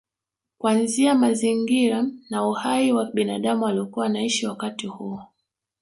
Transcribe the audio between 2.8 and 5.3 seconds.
wa binadamu waliokuwa wanaishi wakati huo